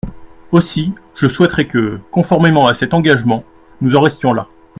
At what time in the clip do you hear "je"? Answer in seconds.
1.13-1.27